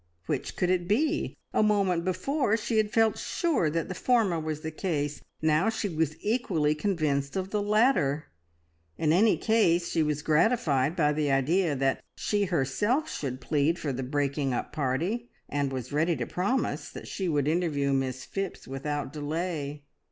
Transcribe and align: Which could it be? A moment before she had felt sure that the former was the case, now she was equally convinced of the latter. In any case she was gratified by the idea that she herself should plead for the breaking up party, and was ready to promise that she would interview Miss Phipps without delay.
Which 0.25 0.55
could 0.55 0.71
it 0.71 0.87
be? 0.87 1.37
A 1.53 1.61
moment 1.61 2.03
before 2.03 2.57
she 2.57 2.77
had 2.77 2.89
felt 2.91 3.19
sure 3.19 3.69
that 3.69 3.87
the 3.87 3.93
former 3.93 4.39
was 4.39 4.61
the 4.61 4.71
case, 4.71 5.21
now 5.43 5.69
she 5.69 5.87
was 5.89 6.15
equally 6.21 6.73
convinced 6.73 7.35
of 7.35 7.51
the 7.51 7.61
latter. 7.61 8.25
In 8.97 9.13
any 9.13 9.37
case 9.37 9.89
she 9.91 10.01
was 10.01 10.23
gratified 10.23 10.95
by 10.95 11.13
the 11.13 11.29
idea 11.29 11.75
that 11.75 12.01
she 12.17 12.45
herself 12.45 13.11
should 13.11 13.41
plead 13.41 13.77
for 13.77 13.93
the 13.93 14.01
breaking 14.01 14.55
up 14.55 14.73
party, 14.73 15.29
and 15.47 15.71
was 15.71 15.93
ready 15.93 16.15
to 16.15 16.25
promise 16.25 16.89
that 16.89 17.07
she 17.07 17.29
would 17.29 17.47
interview 17.47 17.93
Miss 17.93 18.25
Phipps 18.25 18.67
without 18.67 19.13
delay. 19.13 19.83